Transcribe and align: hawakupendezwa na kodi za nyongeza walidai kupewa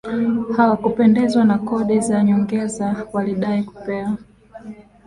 hawakupendezwa 0.57 1.43
na 1.45 1.57
kodi 1.57 1.99
za 1.99 2.23
nyongeza 2.23 3.07
walidai 3.13 3.63
kupewa 3.63 4.17